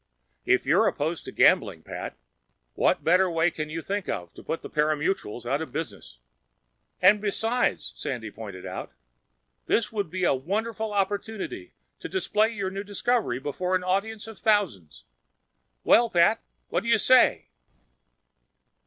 [0.47, 2.17] If you're opposed to gambling, Pat,
[2.73, 6.17] what better way can you think of to put the parimutuels out of business?"
[7.03, 8.93] "And besides," Sandy pointed out,
[9.67, 14.39] "this would be a wonderful opportunity to display your new discovery before an audience of
[14.39, 15.03] thousands.
[15.83, 16.41] Well, Pat?
[16.69, 17.49] What do you say?"